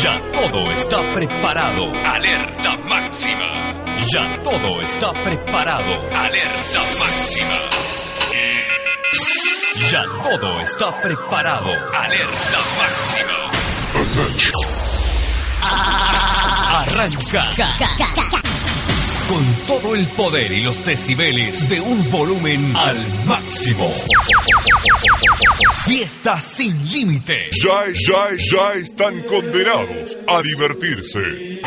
Ya 0.00 0.20
todo 0.32 0.72
está 0.72 1.12
preparado. 1.12 1.92
Alerta 2.04 2.76
máxima. 2.88 3.74
Ya 4.12 4.42
todo 4.42 4.80
está 4.80 5.12
preparado. 5.22 5.92
Alerta 6.10 6.80
máxima. 6.98 7.58
Ya 9.90 10.04
todo 10.22 10.60
está 10.60 11.00
preparado. 11.00 11.70
Alerta 11.94 12.60
máxima. 12.78 13.42
Arranca 16.74 17.50
con 19.28 19.54
todo 19.66 19.94
el 19.94 20.06
poder 20.08 20.52
y 20.52 20.62
los 20.62 20.84
decibeles 20.84 21.68
de 21.68 21.80
un 21.80 22.10
volumen 22.10 22.76
al 22.76 22.98
máximo. 23.24 23.90
Fiesta 25.92 26.40
sin 26.40 26.72
límite. 26.90 27.50
Ya, 27.62 27.84
ya, 28.08 28.30
ya 28.50 28.72
están 28.80 29.22
condenados 29.24 30.18
a 30.26 30.40
divertirse. 30.40 31.20
10, 31.20 31.62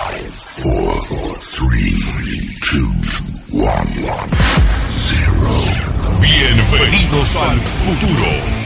3, 1.51 1.93
2, 2.71 3.21
1, 3.51 3.69
0. 4.89 5.37
Bienvenidos 6.21 7.35
al 7.35 7.59
futuro. 7.61 8.60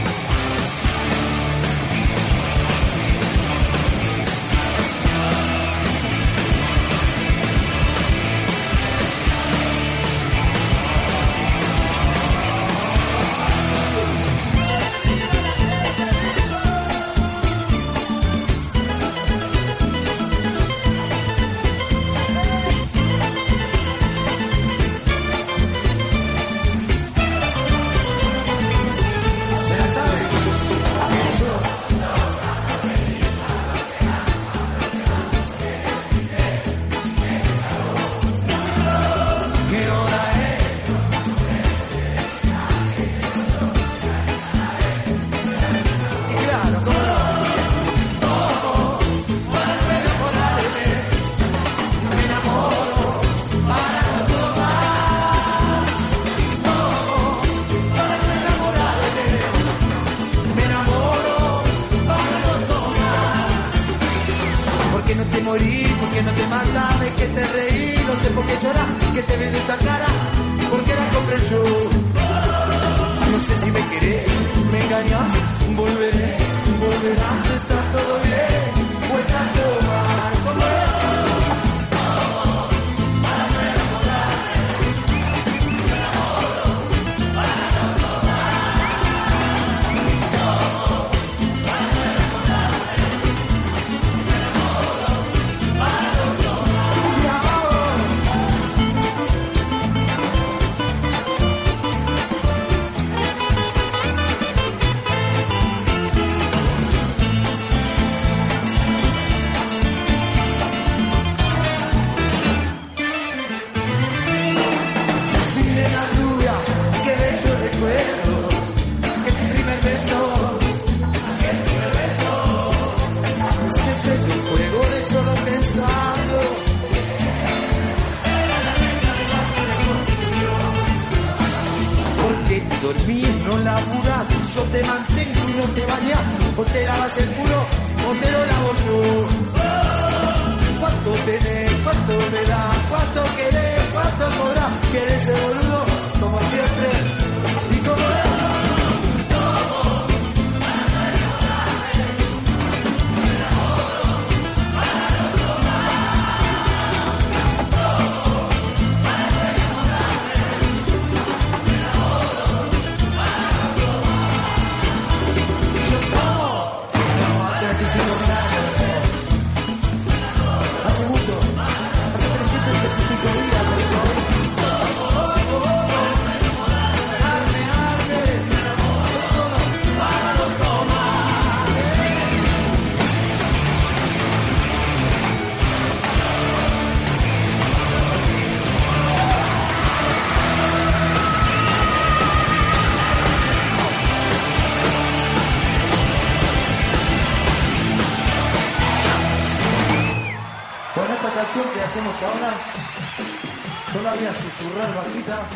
zurrar 204.58 204.94
bajita 204.94 205.46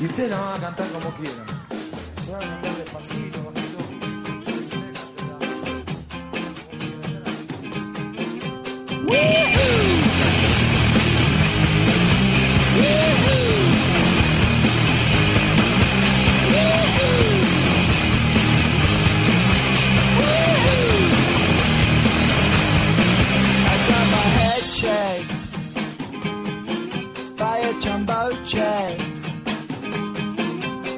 y 0.00 0.06
usted 0.06 0.30
la 0.30 0.40
va 0.40 0.54
a 0.54 0.60
cantar 0.60 0.88
como 0.88 1.10
quiera. 1.16 1.44
Se 2.24 2.32
va 2.32 2.38
a 2.38 2.40
cantar 2.40 2.74
despacito, 2.76 3.42
bajito. 3.44 3.78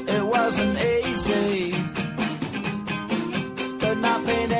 It 0.08 0.26
wasn't 0.26 0.76
easy, 0.76 1.70
but 3.78 3.94
not 3.98 4.26
being 4.26 4.50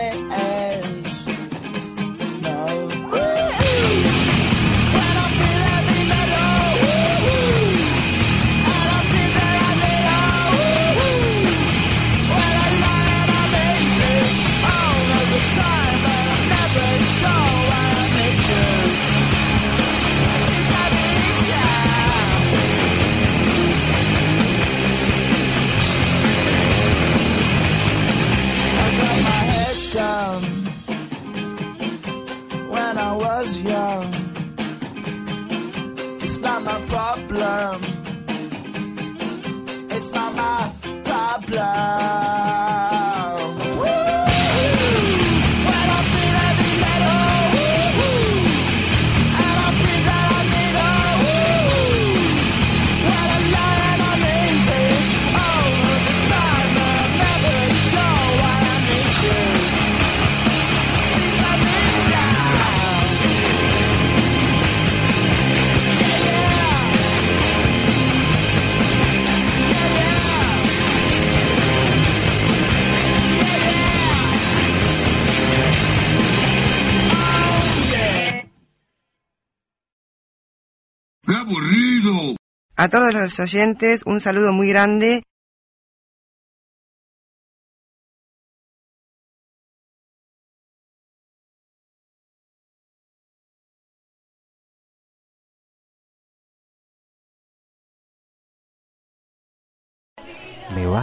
todos 82.89 83.15
los 83.15 83.39
oyentes, 83.41 84.03
un 84.05 84.21
saludo 84.21 84.53
muy 84.53 84.69
grande. 84.69 85.23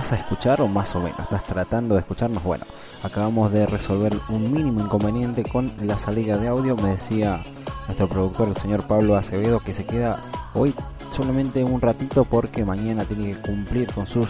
Vas 0.02 0.14
a 0.14 0.16
escuchar 0.16 0.60
o 0.62 0.68
más 0.68 0.96
o 0.96 1.00
menos? 1.00 1.20
¿Estás 1.20 1.44
tratando 1.44 1.94
de 1.94 2.02
escucharnos? 2.02 2.44
Bueno, 2.44 2.66
acabamos 3.04 3.52
de 3.52 3.68
resolver 3.68 4.18
un 4.30 4.52
mínimo 4.52 4.82
inconveniente 4.82 5.44
con 5.44 5.72
la 5.84 6.00
salida 6.00 6.40
de 6.40 6.48
audio. 6.48 6.76
Me 6.76 6.90
decía 6.90 7.40
nuestro 7.86 8.10
productor, 8.10 8.48
el 8.48 8.58
señor 8.58 8.82
Pablo 8.88 9.16
Acevedo, 9.16 9.60
que 9.60 9.76
se 9.76 9.86
queda 9.86 10.20
hoy 10.56 10.74
solamente 11.12 11.64
un 11.64 11.80
ratito 11.82 12.26
porque 12.26 12.66
mañana 12.66 13.06
tiene 13.06 13.34
que 13.34 13.42
cumplir 13.42 13.94
con 13.94 14.08
sus 14.08 14.30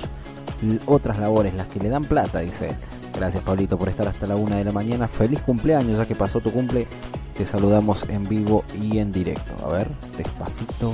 otras 0.87 1.19
labores, 1.19 1.53
las 1.53 1.67
que 1.67 1.79
le 1.79 1.87
dan 1.87 2.03
plata, 2.03 2.39
dice. 2.39 2.75
Gracias 3.15 3.41
Pablito 3.41 3.77
por 3.77 3.87
estar 3.87 4.09
hasta 4.09 4.27
la 4.27 4.35
una 4.35 4.57
de 4.57 4.65
la 4.65 4.73
mañana. 4.73 5.07
Feliz 5.07 5.39
cumpleaños, 5.39 5.97
ya 5.97 6.05
que 6.05 6.15
pasó 6.15 6.41
tu 6.41 6.51
cumple. 6.51 6.85
Te 7.37 7.45
saludamos 7.45 8.09
en 8.09 8.27
vivo 8.27 8.65
y 8.77 8.97
en 8.97 9.13
directo. 9.13 9.53
A 9.65 9.69
ver, 9.69 9.87
despacito. 10.17 10.93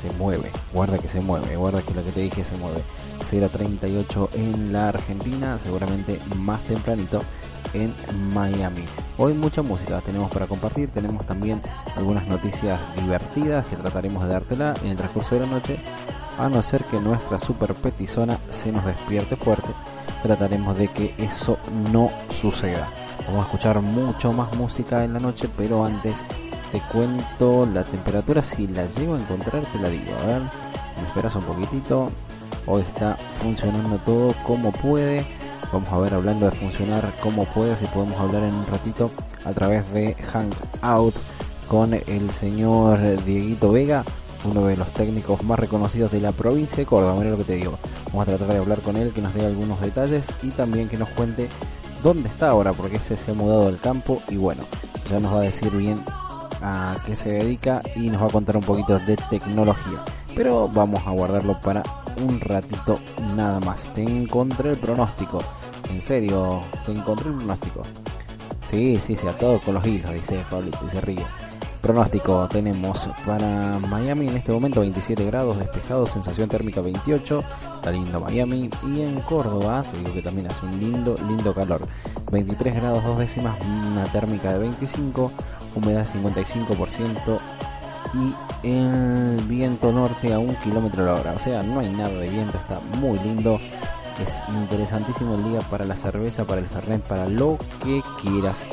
Se 0.00 0.08
mueve, 0.20 0.52
guarda 0.72 0.98
que 0.98 1.08
se 1.08 1.20
mueve, 1.20 1.56
guarda 1.56 1.82
que 1.82 1.94
lo 1.94 2.04
que 2.04 2.12
te 2.12 2.20
dije 2.20 2.44
se 2.44 2.56
mueve. 2.58 2.80
0.38 3.24 4.28
en 4.34 4.72
la 4.72 4.88
Argentina, 4.90 5.58
seguramente 5.58 6.20
más 6.36 6.60
tempranito 6.60 7.22
en 7.72 7.92
Miami. 8.32 8.84
Hoy 9.18 9.34
mucha 9.34 9.62
música 9.62 10.00
tenemos 10.00 10.30
para 10.30 10.46
compartir, 10.46 10.88
tenemos 10.90 11.26
también 11.26 11.60
algunas 11.96 12.26
noticias 12.26 12.78
divertidas 12.96 13.66
que 13.66 13.76
trataremos 13.76 14.22
de 14.22 14.28
dártela 14.28 14.74
en 14.82 14.88
el 14.90 14.96
transcurso 14.96 15.34
de 15.34 15.42
la 15.42 15.46
noche, 15.46 15.78
a 16.38 16.48
no 16.48 16.62
ser 16.62 16.84
que 16.84 17.00
nuestra 17.00 17.38
super 17.38 17.74
petizona 17.74 18.38
se 18.50 18.72
nos 18.72 18.84
despierte 18.84 19.36
fuerte, 19.36 19.68
trataremos 20.22 20.76
de 20.76 20.88
que 20.88 21.14
eso 21.18 21.58
no 21.92 22.10
suceda. 22.30 22.88
Vamos 23.26 23.44
a 23.44 23.46
escuchar 23.46 23.80
mucho 23.80 24.32
más 24.32 24.54
música 24.54 25.04
en 25.04 25.14
la 25.14 25.20
noche, 25.20 25.48
pero 25.56 25.84
antes 25.84 26.22
te 26.72 26.80
cuento 26.92 27.66
la 27.72 27.84
temperatura, 27.84 28.42
si 28.42 28.66
la 28.66 28.84
llego 28.86 29.14
a 29.14 29.20
encontrar 29.20 29.64
te 29.66 29.78
la 29.78 29.88
digo, 29.88 30.12
a 30.22 30.26
ver, 30.26 30.42
me 31.00 31.06
esperas 31.06 31.34
un 31.36 31.42
poquitito, 31.42 32.10
hoy 32.66 32.82
está 32.82 33.16
funcionando 33.40 33.98
todo 33.98 34.34
como 34.44 34.72
puede 34.72 35.24
Vamos 35.74 35.92
a 35.92 35.98
ver 35.98 36.14
hablando 36.14 36.46
de 36.48 36.52
funcionar 36.52 37.12
como 37.20 37.44
puede, 37.46 37.76
si 37.76 37.84
podemos 37.86 38.20
hablar 38.20 38.44
en 38.44 38.54
un 38.54 38.64
ratito 38.64 39.10
a 39.44 39.50
través 39.50 39.92
de 39.92 40.14
Hangout 40.14 41.16
con 41.66 41.94
el 41.94 42.30
señor 42.30 42.98
Dieguito 43.24 43.72
Vega, 43.72 44.04
uno 44.44 44.66
de 44.66 44.76
los 44.76 44.86
técnicos 44.92 45.42
más 45.42 45.58
reconocidos 45.58 46.12
de 46.12 46.20
la 46.20 46.30
provincia 46.30 46.76
de 46.76 46.86
Córdoba. 46.86 47.16
Mira 47.18 47.30
lo 47.30 47.38
que 47.38 47.44
te 47.44 47.56
digo. 47.56 47.76
Vamos 48.06 48.22
a 48.22 48.36
tratar 48.36 48.54
de 48.54 48.58
hablar 48.58 48.80
con 48.82 48.96
él, 48.96 49.12
que 49.12 49.20
nos 49.20 49.34
dé 49.34 49.44
algunos 49.44 49.80
detalles 49.80 50.32
y 50.44 50.50
también 50.50 50.88
que 50.88 50.96
nos 50.96 51.08
cuente 51.08 51.48
dónde 52.04 52.28
está 52.28 52.50
ahora, 52.50 52.72
porque 52.72 52.98
ese 52.98 53.16
se 53.16 53.32
ha 53.32 53.34
mudado 53.34 53.66
del 53.66 53.80
campo 53.80 54.22
y 54.28 54.36
bueno, 54.36 54.62
ya 55.10 55.18
nos 55.18 55.34
va 55.34 55.38
a 55.38 55.42
decir 55.42 55.70
bien 55.72 56.00
a 56.62 56.98
qué 57.04 57.16
se 57.16 57.30
dedica 57.30 57.82
y 57.96 58.10
nos 58.10 58.22
va 58.22 58.26
a 58.26 58.30
contar 58.30 58.56
un 58.56 58.62
poquito 58.62 58.96
de 59.00 59.16
tecnología. 59.28 59.98
Pero 60.36 60.68
vamos 60.68 61.04
a 61.04 61.10
guardarlo 61.10 61.60
para 61.60 61.82
un 62.22 62.40
ratito 62.40 62.98
nada 63.36 63.60
más. 63.60 63.92
Te 63.94 64.02
encontré 64.02 64.70
el 64.70 64.76
pronóstico. 64.76 65.42
En 65.90 66.00
serio, 66.00 66.60
te 66.86 66.92
encontré 66.92 67.28
el 67.28 67.36
pronóstico. 67.36 67.82
Sí, 68.62 68.98
sí, 69.04 69.16
sí, 69.16 69.26
a 69.26 69.36
todos 69.36 69.62
con 69.62 69.74
los 69.74 69.86
hilos, 69.86 70.12
dice 70.12 70.42
Pablito, 70.50 70.78
dice 70.82 71.00
Río. 71.00 71.24
Pronóstico 71.84 72.48
tenemos 72.50 73.06
para 73.26 73.78
Miami 73.78 74.28
en 74.28 74.38
este 74.38 74.52
momento 74.52 74.80
27 74.80 75.22
grados 75.26 75.58
despejados, 75.58 76.12
sensación 76.12 76.48
térmica 76.48 76.80
28, 76.80 77.44
está 77.74 77.90
lindo 77.90 78.20
Miami. 78.20 78.70
Y 78.86 79.02
en 79.02 79.20
Córdoba, 79.20 79.82
te 79.82 79.98
digo 79.98 80.14
que 80.14 80.22
también 80.22 80.50
hace 80.50 80.64
un 80.64 80.80
lindo, 80.80 81.14
lindo 81.28 81.54
calor. 81.54 81.86
23 82.32 82.76
grados 82.76 83.04
dos 83.04 83.18
décimas, 83.18 83.54
una 83.92 84.06
térmica 84.06 84.54
de 84.54 84.60
25, 84.60 85.30
humedad 85.74 86.06
55% 86.06 87.38
y 88.14 88.34
el 88.68 89.40
viento 89.46 89.92
norte 89.92 90.32
a 90.32 90.38
un 90.38 90.54
kilómetro 90.56 91.04
la 91.04 91.14
hora. 91.14 91.32
O 91.32 91.38
sea, 91.38 91.62
no 91.62 91.80
hay 91.80 91.90
nada 91.90 92.10
de 92.10 92.28
viento, 92.28 92.58
está 92.58 92.80
muy 92.98 93.18
lindo. 93.20 93.58
Es 94.22 94.40
interesantísimo 94.48 95.34
el 95.34 95.44
día 95.44 95.60
para 95.62 95.84
la 95.84 95.96
cerveza, 95.96 96.44
para 96.44 96.60
el 96.60 96.68
fernet, 96.68 97.02
para 97.02 97.28
lo 97.28 97.58
que 97.82 98.02
quieras 98.22 98.64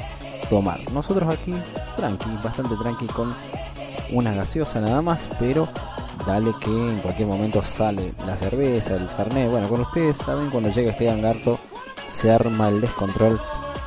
tomar. 0.50 0.80
Nosotros 0.92 1.28
aquí, 1.30 1.54
tranqui, 1.98 2.30
bastante 2.44 2.76
tranqui 2.76 3.08
con 3.08 3.34
una 4.12 4.34
gaseosa 4.34 4.80
nada 4.82 5.02
más, 5.02 5.30
pero 5.40 5.68
dale 6.28 6.52
que 6.60 6.70
en 6.70 7.00
cualquier 7.00 7.28
momento 7.28 7.64
sale 7.64 8.14
la 8.28 8.38
cerveza, 8.38 8.96
el 8.96 9.08
fernet. 9.10 9.50
Bueno, 9.50 9.68
con 9.68 9.82
ustedes 9.82 10.18
saben, 10.18 10.50
cuando 10.50 10.70
llega 10.70 10.92
este 10.92 11.16
Garto 11.20 11.60
se 12.12 12.32
arma 12.32 12.70
el 12.70 12.82
descontrol 12.82 13.40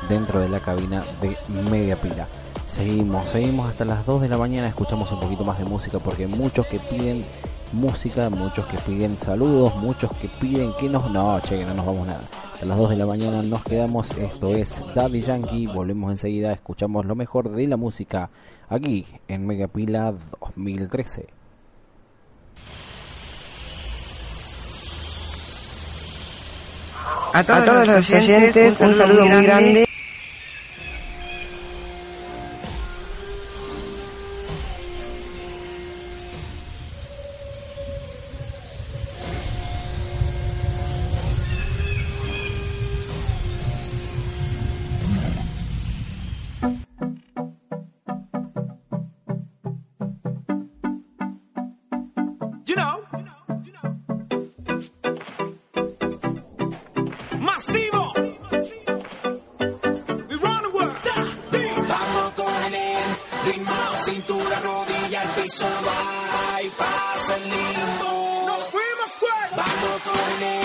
dentro 0.09 0.39
de 0.39 0.49
la 0.49 0.59
cabina 0.59 1.03
de 1.21 1.37
media 1.69 1.95
pila. 1.95 2.27
Seguimos, 2.67 3.27
seguimos 3.27 3.69
hasta 3.69 3.85
las 3.85 4.05
2 4.05 4.23
de 4.23 4.29
la 4.29 4.37
mañana, 4.37 4.67
escuchamos 4.67 5.11
un 5.11 5.19
poquito 5.19 5.45
más 5.45 5.59
de 5.59 5.65
música 5.65 5.99
porque 5.99 6.25
muchos 6.25 6.65
que 6.65 6.79
piden 6.79 7.23
música, 7.73 8.29
muchos 8.31 8.65
que 8.65 8.77
piden 8.79 9.15
saludos, 9.17 9.75
muchos 9.75 10.11
que 10.13 10.27
piden 10.27 10.73
que 10.79 10.89
nos... 10.89 11.09
No, 11.11 11.39
che, 11.41 11.59
que 11.59 11.65
no 11.65 11.75
nos 11.75 11.85
vamos 11.85 12.07
nada. 12.07 12.21
A 12.61 12.65
las 12.65 12.77
2 12.77 12.89
de 12.89 12.95
la 12.95 13.05
mañana 13.05 13.43
nos 13.43 13.63
quedamos, 13.63 14.11
esto 14.17 14.55
es 14.55 14.81
Daddy 14.95 15.21
Yankee, 15.21 15.67
volvemos 15.67 16.09
enseguida, 16.09 16.53
escuchamos 16.53 17.05
lo 17.05 17.13
mejor 17.13 17.51
de 17.51 17.67
la 17.67 17.77
música 17.77 18.31
aquí 18.67 19.05
en 19.27 19.45
Megapila 19.45 20.15
2013. 20.41 21.27
A 27.33 27.43
todos, 27.43 27.87
los 27.87 28.11
oyentes, 28.11 28.81
un 28.81 28.95
saludo, 28.95 29.25
muy 29.25 29.43
grande 29.43 29.85
loco, 69.95 70.64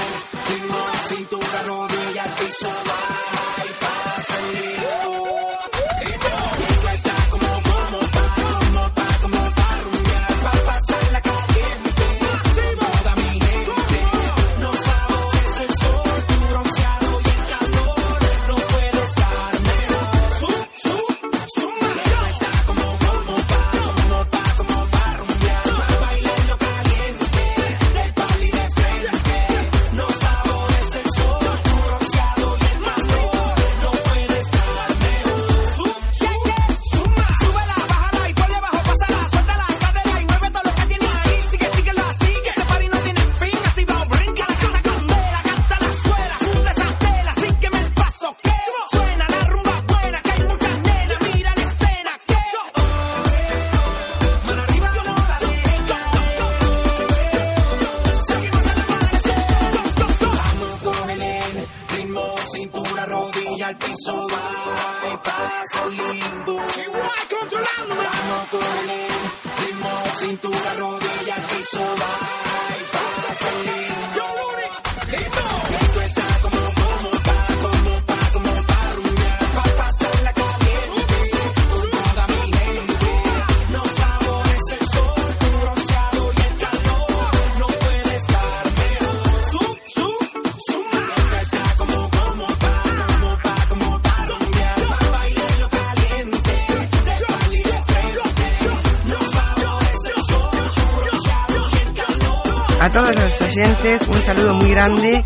un 103.62 104.22
saludo 104.22 104.54
muy 104.54 104.70
grande. 104.70 105.22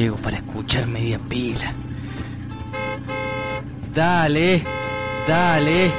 llego 0.00 0.16
para 0.16 0.38
escuchar 0.38 0.86
media 0.86 1.18
pila. 1.18 1.74
Dale, 3.94 4.62
dale. 5.28 5.90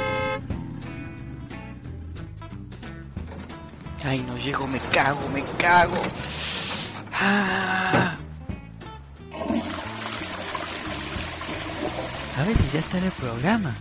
Ay, 4.03 4.23
no 4.25 4.35
llego, 4.37 4.65
me 4.65 4.79
cago, 4.91 5.29
me 5.29 5.43
cago. 5.59 6.01
Ah. 7.13 8.17
A 12.37 12.43
ver 12.43 12.57
si 12.57 12.69
ya 12.73 12.79
está 12.79 12.97
en 12.97 13.03
el 13.03 13.11
programa. 13.11 13.75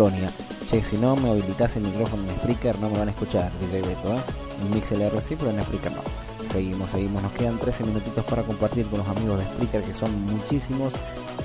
Che, 0.00 0.82
si 0.82 0.96
no 0.96 1.14
me 1.14 1.28
habilitas 1.28 1.76
el 1.76 1.82
micrófono 1.82 2.22
en 2.22 2.34
Spreaker 2.38 2.78
no 2.78 2.88
me 2.88 2.98
van 3.00 3.08
a 3.08 3.10
escuchar, 3.10 3.52
DJ 3.60 3.82
Beto, 3.82 4.14
¿eh? 4.14 4.20
En 4.62 4.70
MixLR 4.70 5.22
sí, 5.22 5.36
pero 5.36 5.50
en 5.50 5.62
Spreaker 5.62 5.92
no. 5.92 6.00
Seguimos, 6.42 6.90
seguimos. 6.92 7.22
Nos 7.22 7.32
quedan 7.32 7.58
13 7.58 7.84
minutitos 7.84 8.24
para 8.24 8.42
compartir 8.42 8.86
con 8.86 9.00
los 9.00 9.08
amigos 9.08 9.38
de 9.40 9.44
Spreaker, 9.44 9.82
que 9.82 9.92
son 9.92 10.24
muchísimos. 10.24 10.94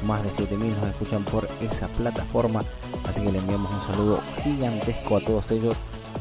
Más 0.06 0.24
de 0.24 0.30
7000 0.30 0.70
nos 0.70 0.86
escuchan 0.86 1.24
por 1.26 1.50
esa 1.60 1.90
plataforma. 1.90 2.64
Así 3.06 3.22
que 3.22 3.34
le 3.34 3.40
enviamos 3.40 3.70
un 3.70 3.94
saludo 3.94 4.22
gigantesco 4.42 5.18
a 5.18 5.20
todos 5.20 5.52
ellos 5.52 5.76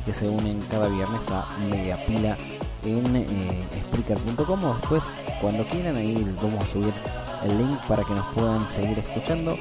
que 0.04 0.12
se 0.12 0.28
unen 0.28 0.60
cada 0.68 0.88
viernes 0.88 1.20
a 1.28 1.46
Media 1.70 1.96
Pila 2.04 2.36
en 2.84 3.14
eh, 3.14 3.26
Spreaker.com. 3.84 4.60
Después, 4.80 5.04
cuando 5.40 5.62
quieran, 5.66 5.94
ahí 5.94 6.26
vamos 6.42 6.64
a 6.64 6.72
subir 6.72 6.92
el 7.44 7.58
link 7.58 7.78
para 7.86 8.02
que 8.02 8.12
nos 8.12 8.26
puedan 8.34 8.68
seguir 8.72 8.98
escuchando. 8.98 9.56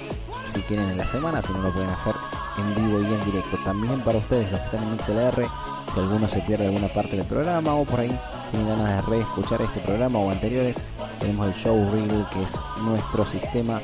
Si 0.46 0.62
quieren 0.62 0.90
en 0.90 0.98
la 0.98 1.08
semana, 1.08 1.42
si 1.42 1.52
no 1.54 1.62
lo 1.62 1.72
pueden 1.72 1.90
hacer 1.90 2.14
en 2.58 2.76
vivo 2.76 3.02
y 3.02 3.06
en 3.06 3.26
directo. 3.26 3.58
También 3.64 4.00
para 4.02 4.18
ustedes, 4.18 4.52
los 4.52 4.60
que 4.62 4.66
están 4.66 4.84
en 4.84 5.00
XLR, 5.00 5.48
si 5.94 6.00
alguno 6.00 6.28
se 6.28 6.40
pierde 6.42 6.68
alguna 6.68 6.88
parte 6.88 7.18
del 7.18 7.26
programa 7.26 7.74
o 7.76 7.86
por 7.86 8.00
ahí 8.00 8.18
tienen 8.52 8.70
ganas 8.70 9.06
de 9.06 9.12
reescuchar 9.12 9.62
este 9.62 9.80
programa 9.80 10.20
o 10.20 10.30
anteriores, 10.30 10.78
tenemos 11.20 11.48
el 11.48 11.54
show 11.54 11.76
reel 11.92 12.26
que 12.32 12.44
es 12.44 12.60
nuestro 12.84 13.26
sistema 13.26 13.80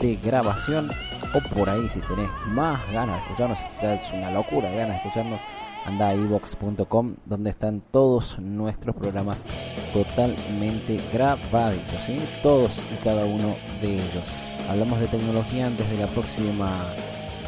de 0.00 0.16
grabación 0.16 0.90
o 1.34 1.54
por 1.54 1.68
ahí 1.68 1.88
si 1.88 2.00
tenés 2.00 2.30
más 2.48 2.80
ganas 2.92 3.16
de 3.16 3.22
escucharnos, 3.22 3.58
ya 3.80 3.94
es 3.94 4.12
una 4.12 4.30
locura 4.30 4.70
ganas 4.70 4.88
de 4.88 4.96
escucharnos, 4.96 5.40
anda 5.86 6.08
a 6.08 6.14
ibox.com 6.14 7.14
donde 7.24 7.50
están 7.50 7.82
todos 7.90 8.38
nuestros 8.38 8.94
programas 8.96 9.44
totalmente 9.92 11.00
grabaditos, 11.12 12.02
¿sí? 12.04 12.20
todos 12.42 12.80
y 12.92 13.02
cada 13.04 13.24
uno 13.24 13.54
de 13.80 13.94
ellos. 13.94 14.51
Hablamos 14.68 15.00
de 15.00 15.06
tecnología 15.06 15.66
antes 15.66 15.88
de 15.90 15.98
la 15.98 16.06
próxima 16.06 16.70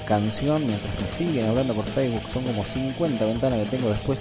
canción, 0.07 0.67
mientras 0.67 1.01
me 1.01 1.09
siguen 1.09 1.47
hablando 1.47 1.75
por 1.75 1.85
Facebook, 1.85 2.23
son 2.33 2.45
como 2.45 2.65
50 2.65 3.25
ventanas 3.25 3.61
que 3.61 3.77
tengo 3.77 3.89
después 3.89 4.19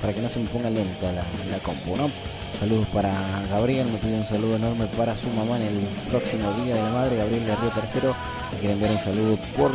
para 0.00 0.12
que 0.12 0.20
no 0.20 0.30
se 0.30 0.38
me 0.38 0.48
ponga 0.48 0.70
lenta 0.70 1.12
la, 1.12 1.24
la 1.50 1.58
compu, 1.62 1.96
¿no? 1.96 2.10
Saludos 2.58 2.86
para 2.88 3.12
Gabriel, 3.50 3.86
me 3.92 3.98
pide 3.98 4.16
un 4.16 4.24
saludo 4.24 4.56
enorme 4.56 4.86
para 4.96 5.14
su 5.16 5.28
mamá 5.30 5.56
en 5.58 5.64
el 5.64 5.80
próximo 6.10 6.50
Día 6.64 6.74
de 6.74 6.82
la 6.82 6.90
Madre, 6.90 7.16
Gabriel 7.16 7.44
de 7.44 7.56
Río 7.56 7.70
Tercero, 7.70 8.16
que 8.50 8.56
quiere 8.58 8.72
enviar 8.72 8.92
un 8.92 8.98
saludo 8.98 9.36
por 9.56 9.70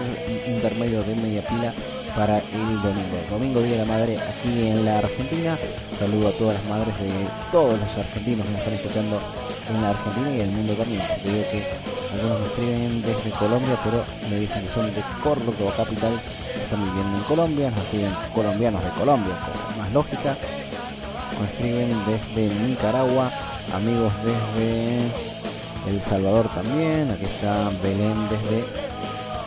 intermedio 0.47 1.03
de 1.03 1.15
media 1.15 1.41
pila 1.43 1.73
para 2.15 2.39
el 2.39 2.81
domingo. 2.81 3.17
Domingo 3.29 3.61
Día 3.61 3.73
de 3.73 3.77
la 3.77 3.85
Madre 3.85 4.17
aquí 4.17 4.67
en 4.67 4.83
la 4.83 4.97
Argentina. 4.97 5.57
Saludo 5.99 6.29
a 6.29 6.31
todas 6.31 6.55
las 6.55 6.65
madres 6.65 6.97
de 6.99 7.09
todos 7.51 7.79
los 7.79 7.97
argentinos 7.97 8.47
que 8.47 8.51
nos 8.51 8.61
están 8.61 8.73
escuchando 8.73 9.19
en 9.69 9.81
la 9.81 9.89
Argentina 9.91 10.31
y 10.35 10.39
el 10.41 10.49
mundo 10.49 10.73
también. 10.73 11.01
Que 11.23 11.63
algunos 12.13 12.39
me 12.39 12.45
escriben 12.47 13.01
desde 13.01 13.31
Colombia, 13.31 13.77
pero 13.83 14.03
me 14.29 14.39
dicen 14.39 14.63
que 14.63 14.69
son 14.69 14.93
de 14.93 15.01
Córdoba 15.23 15.73
capital, 15.77 16.13
están 16.61 16.83
viviendo 16.85 17.17
en 17.17 17.23
Colombia, 17.23 17.71
nos 17.71 17.79
escriben 17.85 18.11
colombianos 18.33 18.83
de 18.83 18.89
Colombia, 18.91 19.33
cosa 19.39 19.77
más 19.77 19.91
lógica. 19.93 20.37
Nos 21.39 21.49
escriben 21.49 21.95
desde 22.05 22.53
Nicaragua, 22.67 23.31
amigos 23.73 24.11
desde 24.23 25.11
El 25.87 26.01
Salvador 26.01 26.47
también, 26.49 27.09
aquí 27.11 27.25
está 27.25 27.71
Belén 27.81 28.15
desde 28.29 28.63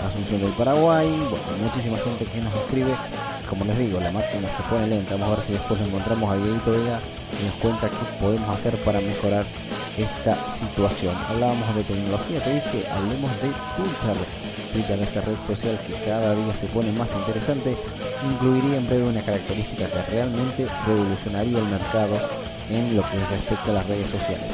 Asunción 0.04 0.40
del 0.42 0.52
Paraguay, 0.52 1.08
muchísima 1.62 1.96
gente 1.96 2.26
que 2.26 2.40
nos 2.40 2.54
escribe. 2.54 2.94
Como 3.48 3.64
les 3.64 3.78
digo, 3.78 4.00
la 4.00 4.10
máquina 4.10 4.48
se 4.54 4.62
pone 4.68 4.86
lenta. 4.86 5.14
Vamos 5.14 5.28
a 5.28 5.36
ver 5.36 5.44
si 5.44 5.52
después 5.52 5.80
encontramos 5.80 6.30
a 6.30 6.36
Dieguito 6.36 6.70
Vega 6.70 6.98
y 7.40 7.44
nos 7.44 7.54
cuenta 7.54 7.88
qué 7.88 8.04
podemos 8.20 8.48
hacer 8.48 8.76
para 8.84 9.00
mejorar 9.00 9.44
esta 9.98 10.34
situación. 10.52 11.14
Hablábamos 11.30 11.74
de 11.74 11.84
tecnología, 11.84 12.40
te 12.40 12.54
dije, 12.54 12.84
hablemos 12.90 13.30
de 13.42 13.48
Twitter. 13.76 14.16
Twitter, 14.72 14.98
esta 14.98 15.20
red 15.20 15.36
social 15.46 15.78
que 15.86 15.94
cada 16.04 16.34
día 16.34 16.56
se 16.58 16.66
pone 16.66 16.90
más 16.92 17.08
interesante, 17.14 17.76
incluiría 18.26 18.78
en 18.78 18.86
breve 18.86 19.04
una 19.04 19.22
característica 19.22 19.86
que 19.86 20.10
realmente 20.10 20.66
revolucionaría 20.86 21.58
el 21.58 21.68
mercado 21.68 22.18
en 22.70 22.96
lo 22.96 23.02
que 23.02 23.18
respecta 23.30 23.70
a 23.70 23.74
las 23.74 23.86
redes 23.86 24.08
sociales. 24.08 24.50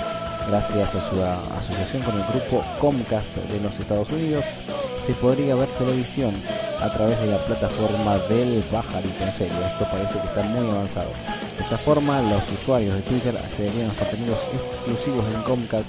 Gracias 0.48 0.94
a 0.94 1.00
su 1.08 1.22
asociación 1.56 2.02
con 2.02 2.16
el 2.16 2.26
grupo 2.26 2.64
Comcast 2.78 3.34
de 3.36 3.60
los 3.60 3.78
Estados 3.78 4.10
Unidos, 4.10 4.44
se 5.06 5.14
podría 5.14 5.54
ver 5.54 5.68
televisión 5.78 6.34
a 6.82 6.92
través 6.92 7.18
de 7.20 7.26
la 7.28 7.38
plataforma 7.38 8.18
del 8.28 8.62
pajarito. 8.70 9.24
En 9.24 9.32
serio, 9.32 9.54
esto 9.66 9.86
parece 9.90 10.18
que 10.20 10.26
está 10.26 10.42
muy 10.42 10.68
avanzado. 10.68 11.10
De 11.70 11.76
esta 11.76 11.84
forma, 11.84 12.20
los 12.22 12.42
usuarios 12.50 12.96
de 12.96 13.02
Twitter 13.02 13.36
accederían 13.38 13.84
a 13.84 13.94
los 13.94 13.96
contenidos 13.96 14.38
exclusivos 14.52 15.24
en 15.32 15.42
Comcast 15.42 15.88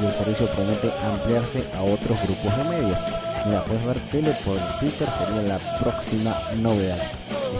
y 0.00 0.06
el 0.06 0.14
servicio 0.14 0.46
promete 0.46 0.90
ampliarse 1.04 1.62
a 1.76 1.82
otros 1.82 2.16
grupos 2.22 2.56
de 2.56 2.64
medios. 2.64 2.98
Mira, 3.44 3.62
puedes 3.62 3.84
ver 3.84 4.00
tele 4.10 4.32
por 4.42 4.56
Twitter, 4.80 5.06
sería 5.18 5.42
la 5.42 5.58
próxima 5.80 6.34
novedad. 6.62 6.96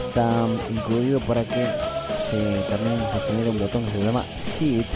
Está 0.08 0.46
incluido 0.70 1.20
para 1.20 1.44
que 1.44 1.62
se, 2.24 2.40
también 2.70 2.96
se 3.12 3.20
genere 3.28 3.50
un 3.50 3.58
botón 3.58 3.84
que 3.84 3.92
se 3.92 4.02
llama 4.02 4.24
See 4.38 4.80
It. 4.80 4.86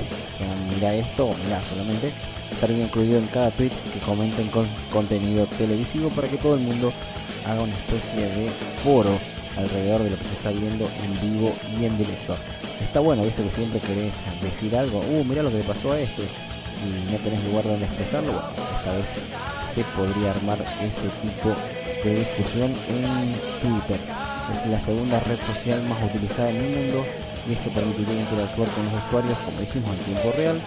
Mira 0.75 0.95
esto, 0.95 1.29
mira 1.45 1.61
solamente 1.61 2.11
estaría 2.51 2.85
incluido 2.85 3.19
en 3.19 3.27
cada 3.27 3.51
tweet 3.51 3.73
que 3.93 4.01
comenten 4.01 4.49
con 4.49 4.67
contenido 4.91 5.45
televisivo 5.59 6.09
para 6.09 6.27
que 6.27 6.39
todo 6.39 6.55
el 6.55 6.63
mundo 6.63 6.91
haga 7.45 7.61
una 7.61 7.75
especie 7.75 8.25
de 8.25 8.49
foro 8.83 9.36
alrededor 9.57 10.03
de 10.03 10.11
lo 10.11 10.17
que 10.19 10.25
se 10.25 10.33
está 10.35 10.51
viendo 10.51 10.89
en 11.03 11.21
vivo 11.21 11.53
y 11.79 11.85
en 11.85 11.97
directo. 11.99 12.37
Está 12.83 13.01
bueno, 13.01 13.23
viste 13.23 13.43
que 13.43 13.51
siempre 13.51 13.81
querés 13.81 14.13
decir 14.43 14.77
algo, 14.77 15.01
uh, 15.01 15.25
mira 15.25 15.43
lo 15.43 15.51
que 15.51 15.59
le 15.59 15.65
pasó 15.65 15.93
a 15.93 16.01
este, 16.01 16.23
y 16.23 17.13
no 17.13 17.19
tenés 17.19 17.43
lugar 17.45 17.65
donde 17.65 17.87
expresarlo, 17.87 18.33
bueno, 18.33 18.49
esta 18.79 18.93
vez 18.93 19.07
se 19.73 19.85
podría 19.97 20.31
armar 20.31 20.59
ese 20.83 21.09
tipo 21.25 21.53
de 22.05 22.15
discusión 22.15 22.73
en 22.89 23.33
Twitter. 23.61 24.01
Es 24.53 24.71
la 24.71 24.81
segunda 24.81 25.19
red 25.21 25.39
social 25.47 25.83
más 25.89 25.99
utilizada 26.05 26.51
en 26.51 26.57
el 26.57 26.71
mundo 26.71 27.05
y 27.49 27.53
esto 27.53 27.71
permitiría 27.71 28.21
interactuar 28.21 28.69
con 28.71 28.85
los 28.85 28.95
usuarios, 29.07 29.39
como 29.39 29.61
dijimos, 29.61 29.91
en 29.91 30.05
tiempo 30.05 30.33
real, 30.37 30.61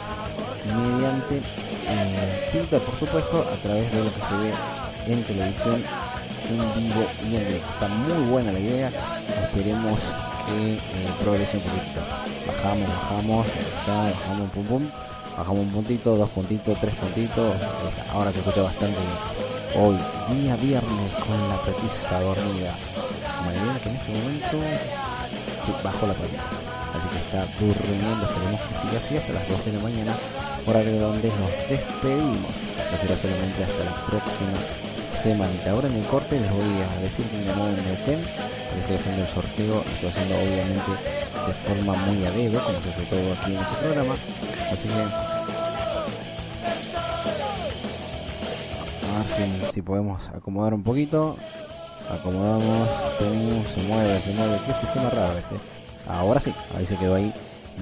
mediante 0.65 1.37
eh, 1.37 2.49
Twitter, 2.51 2.79
por 2.79 2.95
supuesto, 2.99 3.41
a 3.41 3.55
través 3.63 3.91
de 3.91 4.03
lo 4.03 4.13
que 4.13 4.21
se 4.21 4.35
ve 4.35 5.13
en 5.13 5.23
televisión 5.23 5.83
en 6.49 6.83
vivo 6.83 7.05
y. 7.29 7.35
Está 7.35 7.87
muy 7.87 8.29
buena 8.29 8.51
la 8.51 8.59
idea, 8.59 8.91
esperemos 9.43 9.99
que 10.47 10.73
eh, 10.73 10.79
progrese 11.21 11.57
un 11.57 11.63
poquito. 11.63 12.01
Bajamos, 12.47 12.89
bajamos, 12.89 13.47
bajamos, 13.87 14.49
pum 14.51 14.65
pum, 14.65 14.89
bajamos 15.37 15.59
un 15.59 15.69
puntito, 15.69 16.15
dos 16.15 16.29
puntitos, 16.29 16.77
tres 16.79 16.95
puntitos, 16.95 17.55
ahora 18.11 18.31
se 18.31 18.39
escucha 18.39 18.63
bastante 18.63 18.97
bien. 18.97 19.85
Hoy, 19.85 19.95
día 20.33 20.55
viernes, 20.55 21.13
con 21.13 21.37
la 21.49 21.57
petiza 21.61 22.19
dormida. 22.21 22.73
Mañana 23.45 23.79
que 23.83 23.89
en 23.89 23.95
este 23.95 24.11
momento 24.11 24.57
sí, 25.65 25.71
bajo 25.83 26.07
la 26.07 26.13
patita. 26.13 26.43
Así 26.89 27.07
que 27.13 27.17
está 27.21 27.45
durmiendo, 27.59 28.25
esperemos 28.25 28.61
que 28.61 28.75
siga 28.81 28.97
así 28.97 29.17
hasta 29.17 29.33
las 29.33 29.47
2 29.47 29.65
de 29.65 29.73
la 29.73 29.79
mañana, 29.79 30.13
horario 30.65 30.99
donde 30.99 31.29
nos 31.29 31.69
despedimos. 31.69 32.51
Será 32.99 33.15
solamente 33.15 33.63
hasta 33.63 33.83
la 33.85 33.95
próxima 34.09 34.88
semanita. 35.11 35.71
Ahora 35.71 35.87
en 35.87 35.95
el 35.95 36.05
corte 36.05 36.39
les 36.39 36.51
voy 36.51 36.63
a 36.63 37.01
decir 37.01 37.25
que 37.25 37.43
ganó 37.45 37.67
en 37.67 37.75
Neuquén. 37.75 38.19
Estoy 38.81 38.95
haciendo 38.95 39.21
el 39.23 39.27
sorteo, 39.27 39.83
estoy 39.93 40.09
haciendo 40.09 40.35
obviamente 40.35 40.91
de 41.47 41.53
forma 41.65 41.93
muy 42.05 42.25
a 42.25 42.31
dedo, 42.31 42.59
como 42.63 42.79
se 42.81 42.89
hace 42.89 43.03
todo 43.05 43.33
aquí 43.33 43.53
en 43.53 43.59
este 43.59 43.75
programa. 43.81 44.15
Así 44.71 44.87
que 44.87 45.29
a 49.09 49.71
si, 49.71 49.81
podemos 49.81 50.27
acomodar 50.29 50.73
un 50.73 50.83
poquito. 50.83 51.35
Acomodamos, 52.09 52.89
tenemos, 53.19 53.67
se 53.67 53.81
mueve, 53.83 54.19
se 54.19 54.33
mueve. 54.33 54.57
Qué 54.65 54.73
sistema 54.73 55.09
raro 55.09 55.37
este. 55.37 55.55
Ahora 56.07 56.41
sí, 56.41 56.53
ahí 56.77 56.85
se 56.85 56.95
quedó 56.97 57.15
ahí. 57.15 57.33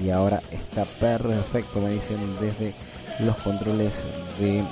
Y 0.02 0.10
ahora 0.10 0.42
está 0.50 0.84
perfecto, 0.84 1.80
me 1.80 1.90
dicen 1.90 2.18
desde 2.40 2.74
los 3.20 3.36
controles 3.38 4.04
de 4.38 4.62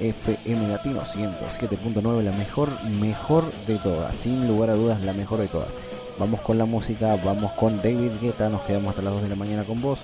FM 0.00 0.68
Latino 0.68 1.00
107.9, 1.00 2.22
la 2.22 2.32
mejor, 2.32 2.68
mejor 3.00 3.44
de 3.66 3.76
todas, 3.78 4.14
sin 4.16 4.46
lugar 4.48 4.70
a 4.70 4.74
dudas, 4.74 5.00
la 5.02 5.12
mejor 5.12 5.40
de 5.40 5.48
todas. 5.48 5.68
Vamos 6.18 6.40
con 6.40 6.58
la 6.58 6.64
música, 6.64 7.16
vamos 7.24 7.52
con 7.52 7.76
David 7.78 8.12
Guetta, 8.20 8.48
nos 8.48 8.62
quedamos 8.62 8.90
hasta 8.90 9.02
las 9.02 9.14
2 9.14 9.22
de 9.22 9.28
la 9.28 9.36
mañana 9.36 9.64
con 9.64 9.80
vos, 9.82 10.00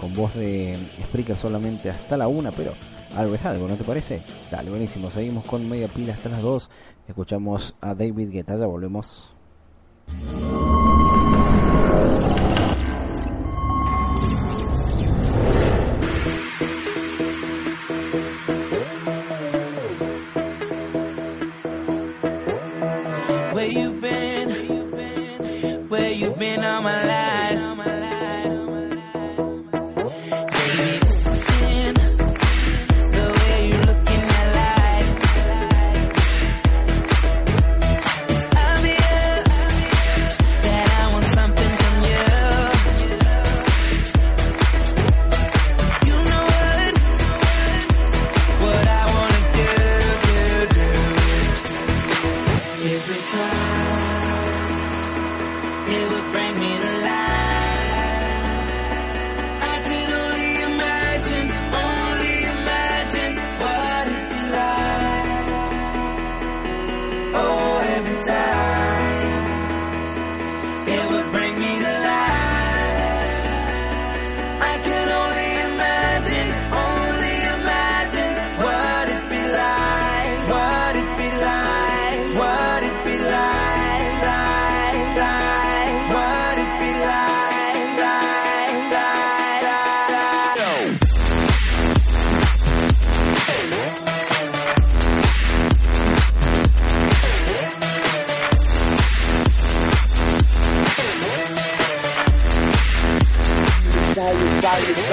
con 0.00 0.14
voz 0.14 0.34
de 0.34 0.78
Spreaker 1.04 1.36
solamente 1.36 1.90
hasta 1.90 2.16
la 2.16 2.28
1, 2.28 2.50
pero 2.56 2.72
algo 3.16 3.34
es 3.34 3.44
algo, 3.44 3.66
¿no 3.66 3.74
te 3.74 3.84
parece? 3.84 4.22
Dale, 4.50 4.70
buenísimo, 4.70 5.10
seguimos 5.10 5.44
con 5.44 5.68
media 5.68 5.88
pila 5.88 6.12
hasta 6.12 6.28
las 6.28 6.42
2, 6.42 6.70
escuchamos 7.08 7.74
a 7.80 7.94
David 7.94 8.30
Guetta, 8.30 8.56
ya 8.56 8.66
volvemos. 8.66 9.32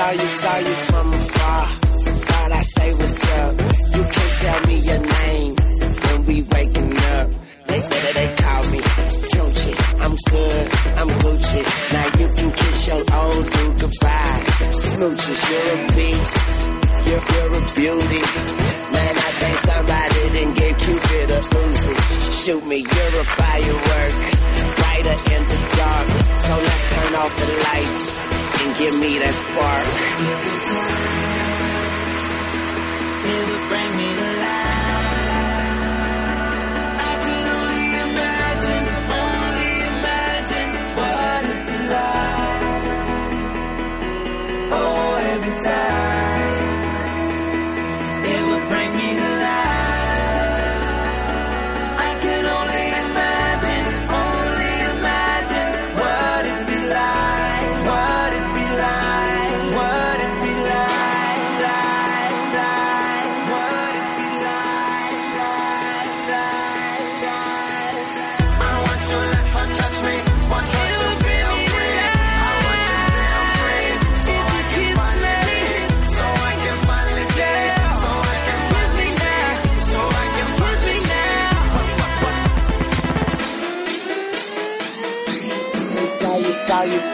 Sayıp 0.04 0.22
sayıp 0.22 0.93
me 29.04 29.20
that 29.20 29.36
spark. 29.36 31.13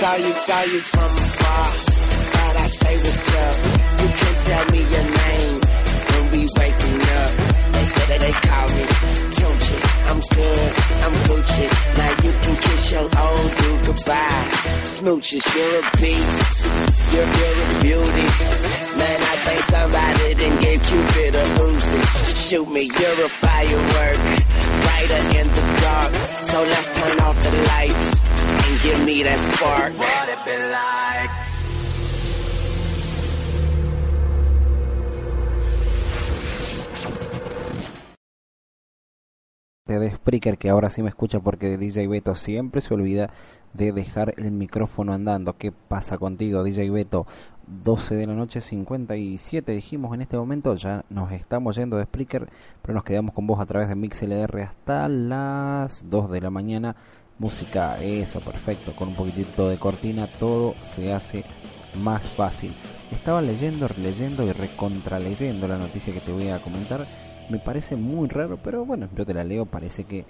Saw 0.10 0.15
you, 0.15 0.34
saw 0.34 0.62
you, 0.63 0.80
from 0.80 1.12
afar. 1.24 1.65
Thought 2.34 2.56
I 2.58 2.67
say 2.67 2.95
what's 3.04 3.28
up. 3.45 3.56
You 4.02 4.08
can 4.19 4.34
tell 4.48 4.65
me 4.74 4.82
your 4.93 5.08
name 5.22 5.58
when 6.10 6.24
we 6.34 6.41
waking 6.58 7.02
up. 7.19 7.32
They, 7.74 7.86
they, 8.08 8.17
they 8.26 8.34
call 8.48 8.67
me 8.76 8.84
Tunchi. 9.38 9.78
I'm 10.10 10.19
good, 10.36 10.72
I'm 11.06 11.15
Gucci. 11.28 11.65
Now 11.98 12.12
you 12.26 12.32
can 12.41 12.56
kiss 12.63 12.91
your 12.91 13.08
old 13.24 13.50
dude 13.58 13.86
goodbye. 13.86 14.29
Smooches, 15.00 15.46
you're 15.56 15.80
a 15.80 15.84
beast. 16.02 16.66
You're, 17.14 17.24
you're 17.24 17.60
a 17.64 17.82
beauty. 17.82 18.28
Man, 19.00 19.20
I 19.32 19.36
think 19.48 19.62
somebody 19.72 20.36
didn't 20.36 20.60
give 20.60 20.84
Cupid 20.84 21.36
a 21.36 21.46
Uzi. 21.64 22.50
Shoot 22.50 22.70
me, 22.70 22.82
you're 22.82 23.26
a 23.26 23.30
firework. 23.30 24.20
Brighter 24.84 25.24
in 25.40 25.48
the 25.48 25.64
dark. 25.80 26.12
So 26.44 26.64
let's 26.64 26.88
turn 26.88 27.18
off 27.22 27.42
the 27.42 27.52
lights 27.72 28.08
and 28.68 28.82
give 28.82 29.06
me 29.06 29.24
that 29.24 29.40
spark. 29.40 29.94
What 29.98 30.28
it 30.28 30.44
be 30.44 30.58
like? 30.70 31.50
de 39.98 40.12
Spreaker 40.12 40.58
que 40.60 40.70
ahora 40.70 40.92
sí 40.92 41.02
me 41.02 41.10
escucha 41.10 41.40
porque 41.40 41.78
DJ 41.78 42.08
Beto 42.08 42.36
siempre 42.36 42.82
se 42.82 42.94
olvida 42.94 43.32
de 43.73 43.91
dejar 43.91 44.34
el 44.38 44.51
micrófono 44.51 45.13
andando. 45.13 45.58
¿Qué 45.58 45.71
pasa 45.71 46.17
contigo, 46.17 46.63
DJ 46.63 46.89
Beto? 46.89 47.25
12 47.67 48.15
de 48.15 48.25
la 48.25 48.34
noche, 48.34 48.62
57 48.62 49.71
dijimos 49.71 50.13
en 50.13 50.21
este 50.21 50.38
momento. 50.38 50.75
Ya 50.75 51.05
nos 51.10 51.32
estamos 51.32 51.75
yendo 51.75 51.97
de 51.97 52.05
Spreaker, 52.05 52.49
pero 52.82 52.93
nos 52.93 53.03
quedamos 53.03 53.34
con 53.34 53.47
vos 53.47 53.60
a 53.60 53.65
través 53.65 53.89
de 53.89 53.95
MixLR 53.95 54.62
hasta 54.62 55.08
las 55.08 56.10
2 56.10 56.32
de 56.32 56.41
la 56.41 56.49
mañana. 56.49 56.95
Música, 57.38 58.01
eso, 58.01 58.41
perfecto. 58.41 58.93
Con 58.95 59.10
un 59.10 59.15
poquitito 59.15 59.69
de 59.69 59.77
cortina, 59.77 60.27
todo 60.39 60.73
se 60.84 61.13
hace 61.13 61.43
más 62.01 62.21
fácil. 62.21 62.73
Estaba 63.12 63.41
leyendo, 63.41 63.88
releyendo 63.88 64.43
y 64.43 64.51
recontraleyendo 64.51 65.67
la 65.67 65.77
noticia 65.77 66.13
que 66.13 66.19
te 66.19 66.32
voy 66.32 66.49
a 66.49 66.60
comentar 66.60 67.05
me 67.49 67.58
parece 67.58 67.95
muy 67.95 68.27
raro, 68.27 68.60
pero 68.63 68.86
bueno, 68.86 69.10
yo 69.15 69.25
te 69.25 69.34
la 69.34 69.43
leo, 69.43 69.65
parece 69.65 70.03
que 70.03 70.25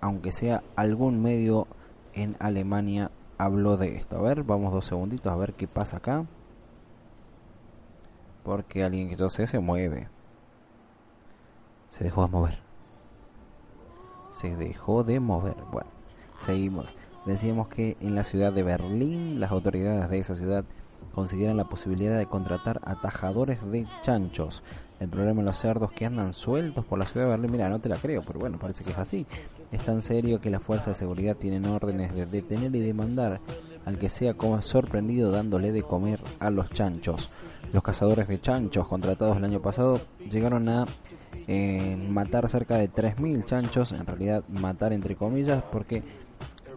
aunque 0.00 0.32
sea 0.32 0.62
algún 0.76 1.22
medio 1.22 1.66
en 2.14 2.36
Alemania 2.38 3.10
habló 3.38 3.76
de 3.76 3.96
esto. 3.96 4.18
A 4.18 4.22
ver, 4.22 4.42
vamos 4.42 4.72
dos 4.72 4.86
segunditos 4.86 5.32
a 5.32 5.36
ver 5.36 5.54
qué 5.54 5.66
pasa 5.66 5.98
acá. 5.98 6.24
Porque 8.42 8.84
alguien 8.84 9.08
que 9.08 9.16
yo 9.16 9.30
sé 9.30 9.46
se 9.46 9.58
mueve. 9.58 10.08
Se 11.88 12.04
dejó 12.04 12.22
de 12.22 12.28
mover. 12.28 12.58
Se 14.32 14.54
dejó 14.56 15.04
de 15.04 15.20
mover. 15.20 15.56
Bueno, 15.72 15.90
seguimos. 16.38 16.96
Decíamos 17.24 17.68
que 17.68 17.96
en 18.00 18.14
la 18.14 18.24
ciudad 18.24 18.52
de 18.52 18.62
Berlín 18.62 19.40
las 19.40 19.50
autoridades 19.50 20.10
de 20.10 20.18
esa 20.18 20.34
ciudad 20.34 20.64
consideran 21.14 21.56
la 21.56 21.64
posibilidad 21.64 22.18
de 22.18 22.26
contratar 22.26 22.80
atajadores 22.84 23.64
de 23.70 23.86
chanchos. 24.02 24.62
El 25.04 25.10
problema 25.10 25.42
de 25.42 25.48
los 25.48 25.58
cerdos 25.58 25.92
que 25.92 26.06
andan 26.06 26.32
sueltos 26.32 26.82
por 26.86 26.98
la 26.98 27.04
ciudad 27.04 27.26
de 27.26 27.32
Berlín, 27.32 27.52
mira, 27.52 27.68
no 27.68 27.78
te 27.78 27.90
la 27.90 27.96
creo, 27.96 28.22
pero 28.26 28.40
bueno, 28.40 28.58
parece 28.58 28.84
que 28.84 28.92
es 28.92 28.96
así. 28.96 29.26
Es 29.70 29.82
tan 29.84 30.00
serio 30.00 30.40
que 30.40 30.48
las 30.48 30.62
fuerzas 30.62 30.86
de 30.86 30.94
seguridad 30.94 31.36
tienen 31.36 31.66
órdenes 31.66 32.14
de 32.14 32.24
detener 32.24 32.74
y 32.74 32.80
demandar 32.80 33.42
al 33.84 33.98
que 33.98 34.08
sea 34.08 34.32
como 34.32 34.62
sorprendido 34.62 35.30
dándole 35.30 35.72
de 35.72 35.82
comer 35.82 36.20
a 36.38 36.48
los 36.48 36.70
chanchos. 36.70 37.34
Los 37.74 37.82
cazadores 37.82 38.28
de 38.28 38.40
chanchos 38.40 38.88
contratados 38.88 39.36
el 39.36 39.44
año 39.44 39.60
pasado 39.60 40.00
llegaron 40.30 40.70
a 40.70 40.86
eh, 41.48 41.98
matar 42.08 42.48
cerca 42.48 42.78
de 42.78 42.90
3.000 42.90 43.44
chanchos, 43.44 43.92
en 43.92 44.06
realidad 44.06 44.42
matar 44.48 44.94
entre 44.94 45.16
comillas, 45.16 45.62
porque, 45.70 46.02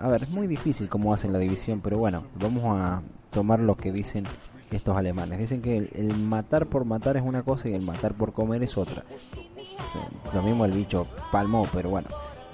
a 0.02 0.10
ver, 0.10 0.24
es 0.24 0.32
muy 0.32 0.48
difícil 0.48 0.90
cómo 0.90 1.14
hacen 1.14 1.32
la 1.32 1.40
división, 1.40 1.80
pero 1.80 1.98
bueno, 1.98 2.26
vamos 2.38 2.66
a 2.66 3.04
tomar 3.32 3.62
lo 3.62 3.78
que 3.78 3.94
dicen 3.94 4.26
estos 4.72 4.98
alemanes. 4.98 5.40
Dicen 5.40 5.62
que 5.62 5.78
el, 5.78 6.14
matar 6.16 6.68
por 6.68 6.86
matar 6.86 7.18
es 7.18 7.24
una 7.24 7.44
cosa 7.44 7.70
y 7.70 7.74
el 7.74 7.84
matar 7.84 8.14
por 8.14 8.34
comer 8.34 8.64
es 8.64 8.78
otra. 8.78 9.04
Lo 10.34 10.42
mismo 10.42 10.66
el 10.66 10.72
bicho 10.72 11.08
palmó, 11.32 11.68
pero 11.74 11.90
bueno, 11.90 12.08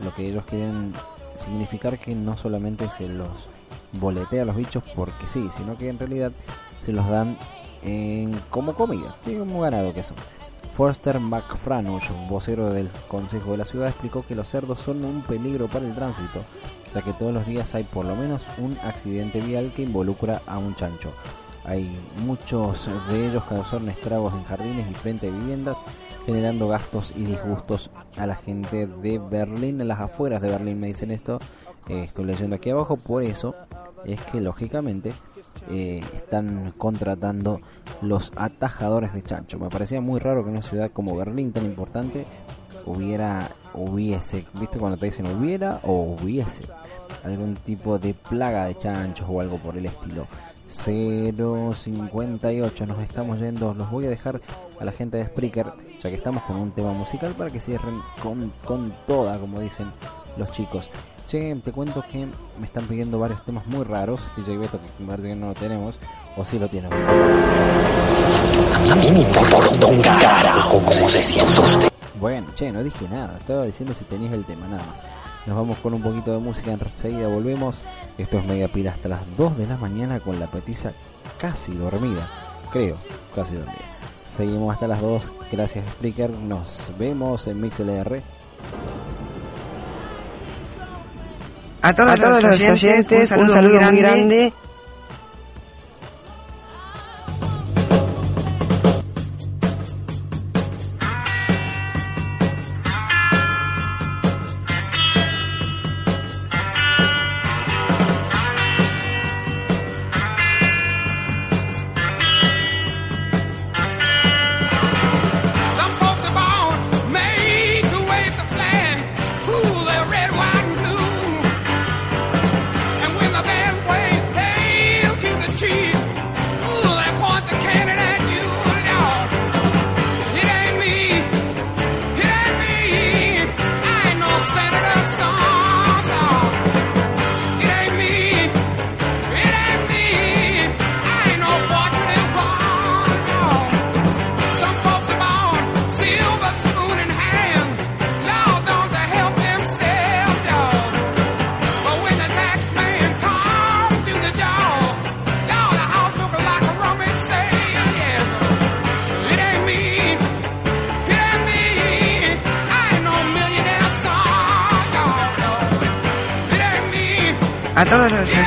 lo 0.04 0.13
que 0.13 0.28
ellos 0.28 0.45
quieren 0.45 0.93
significar 1.36 1.97
que 1.99 2.13
no 2.13 2.38
solamente 2.38 2.88
se 2.89 3.08
los 3.08 3.49
boletea 3.93 4.43
a 4.43 4.45
los 4.45 4.56
bichos 4.56 4.84
porque 4.95 5.28
sí, 5.28 5.49
sino 5.52 5.78
que 5.78 5.89
en 5.89 5.99
realidad 5.99 6.32
se 6.78 6.91
los 6.91 7.08
dan 7.08 7.38
en, 7.84 8.32
como 8.49 8.76
comida, 8.76 9.15
como 9.26 9.62
ganado 9.62 9.93
que 9.93 10.04
son. 10.04 10.17
Forster 10.76 11.19
McFranush, 11.19 12.10
vocero 12.28 12.71
del 12.71 12.89
Consejo 13.08 13.52
de 13.52 13.58
la 13.58 13.65
Ciudad, 13.65 13.89
explicó 13.89 14.26
que 14.28 14.34
los 14.34 14.49
cerdos 14.49 14.80
son 14.80 15.06
un 15.06 15.21
peligro 15.21 15.67
para 15.67 15.86
el 15.86 15.93
tránsito, 15.93 16.41
ya 16.95 17.04
que 17.04 17.13
todos 17.13 17.32
los 17.32 17.45
días 17.45 17.76
hay 17.76 17.84
por 17.84 18.06
lo 18.06 18.15
menos 18.15 18.41
un 18.58 18.76
accidente 18.84 19.39
vial 19.39 19.71
que 19.76 19.84
involucra 19.84 20.41
a 20.47 20.58
un 20.58 20.73
chancho. 20.73 21.13
Hay 21.65 21.89
muchos 22.26 22.89
de 23.10 23.28
ellos 23.28 23.43
causaron 23.45 23.88
estragos 23.89 24.34
en 24.34 24.43
jardines 24.43 24.89
y 24.89 24.93
frente 24.93 25.28
a 25.28 25.32
viviendas, 25.32 25.78
generando 26.26 26.67
gastos 26.67 27.13
y 27.15 27.23
disgustos 27.23 27.89
a 28.17 28.28
la 28.28 28.36
gente 28.36 28.88
de 28.88 29.17
Berlín, 29.17 29.82
a 29.82 29.86
las 29.86 29.99
afueras 29.99 30.41
de 30.41 30.49
Berlín 30.49 30.80
me 30.80 30.88
dicen 30.88 31.12
esto, 31.12 31.39
eh, 31.88 32.04
estoy 32.04 32.26
leyendo 32.26 32.58
aquí 32.58 32.69
abajo, 32.69 32.97
por 32.97 33.23
eso 33.23 33.56
es 34.06 34.21
que 34.21 34.41
lógicamente 34.41 35.13
eh, 35.69 36.02
están 36.15 36.73
contratando 36.78 37.62
los 38.02 38.34
atajadores 38.36 39.13
de 39.13 39.21
chancho. 39.21 39.58
Me 39.58 39.69
parecía 39.69 40.02
muy 40.02 40.19
raro 40.19 40.43
que 40.43 40.49
en 40.49 40.58
una 40.58 40.65
ciudad 40.65 40.91
como 40.91 41.15
Berlín 41.15 41.54
tan 41.54 41.65
importante 41.65 42.26
hubiera, 42.86 43.52
hubiese, 43.73 44.45
¿viste 44.54 44.80
cuando 44.80 44.97
te 44.97 45.06
dicen 45.06 45.28
hubiera 45.28 45.80
o 45.84 46.17
hubiese? 46.19 46.63
algún 47.23 47.56
tipo 47.56 47.97
de 47.97 48.13
plaga 48.13 48.65
de 48.65 48.78
chanchos 48.78 49.28
o 49.30 49.39
algo 49.39 49.58
por 49.58 49.78
el 49.78 49.86
estilo. 49.86 50.28
058 50.67 52.86
nos 52.86 52.99
estamos 52.99 53.39
yendo. 53.39 53.73
Los 53.73 53.91
voy 53.91 54.06
a 54.06 54.10
dejar 54.10 54.41
a 54.80 54.86
la 54.86 54.91
gente 54.91 55.17
de 55.17 55.26
Spreaker, 55.26 55.73
ya 56.02 56.10
que 56.10 56.15
estamos 56.15 56.43
con 56.43 56.58
un 56.58 56.71
tema 56.71 56.91
musical 56.91 57.34
para 57.34 57.49
que 57.49 57.60
cierren 57.60 58.02
con, 58.21 58.54
con 58.63 58.93
toda, 59.08 59.38
como 59.39 59.60
dicen 59.60 59.91
los 60.38 60.52
chicos. 60.52 60.89
Che, 61.28 61.56
te 61.63 61.71
cuento 61.71 62.04
que 62.12 62.28
me 62.60 62.65
están 62.65 62.86
pidiendo 62.86 63.17
varios 63.17 63.43
temas 63.45 63.65
muy 63.67 63.84
raros. 63.84 64.21
DJ 64.36 64.58
Beto, 64.58 64.80
que 64.80 65.06
parece 65.06 65.30
que 65.30 65.36
no 65.36 65.47
lo 65.47 65.54
tenemos, 65.54 65.95
o 66.36 66.43
sí 66.43 66.60
lo 66.60 66.67
tiene. 66.67 66.89
A 68.89 68.95
mí 68.95 69.12
me 69.12 69.21
importa 69.21 69.88
un 69.88 70.02
carajo 70.02 70.84
cómo 70.84 71.08
se 71.08 71.21
siente 71.21 71.62
usted. 71.62 71.89
Bueno, 72.19 72.47
che, 72.56 72.71
no 72.71 72.84
dije 72.84 73.08
nada. 73.10 73.38
Estaba 73.39 73.65
diciendo 73.65 73.93
si 73.93 74.04
tenías 74.06 74.34
el 74.34 74.45
tema, 74.45 74.67
nada 74.67 74.84
más. 74.86 75.02
Nos 75.46 75.58
vamos 75.58 75.78
con 75.80 75.94
un 75.94 76.02
poquito 76.02 76.32
de 76.32 76.40
música, 76.40 76.72
enseguida 76.72 77.28
volvemos. 77.28 77.82
Esto 78.18 78.38
es 78.38 78.46
Media 78.46 78.68
Pila 78.70 78.92
hasta 78.92 79.10
las 79.10 79.36
2 79.36 79.58
de 79.58 79.68
la 79.68 79.78
mañana 79.78 80.20
con 80.20 80.40
la 80.40 80.48
petiza 80.48 80.94
casi 81.38 81.74
dormida, 81.74 82.30
creo, 82.72 82.96
casi 83.36 83.56
dormida. 83.56 83.94
Seguimos 84.34 84.74
hasta 84.74 84.88
las 84.88 85.02
2, 85.02 85.34
gracias 85.52 85.86
Spreaker, 85.92 86.30
nos 86.30 86.92
vemos 86.98 87.46
en 87.48 87.60
MixLR. 87.60 88.22
A 91.82 91.94
todos, 91.94 92.18
los, 92.18 92.44
oyentes, 92.70 93.32
un 93.32 93.50
saludo, 93.50 93.82
muy 93.82 93.98
grande. 93.98 94.54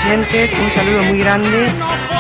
Un 0.05 0.71
saludo 0.73 1.03
muy 1.05 1.19
grande. 1.19 2.16